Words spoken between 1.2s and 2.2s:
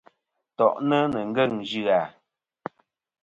ngeng zya.